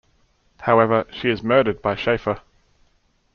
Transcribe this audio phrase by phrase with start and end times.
[0.61, 2.41] However, she is murdered by Shafer.